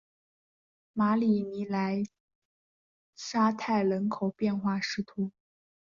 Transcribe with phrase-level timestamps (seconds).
[0.93, 2.01] 马里尼莱
[3.15, 5.31] 沙泰人口变化图示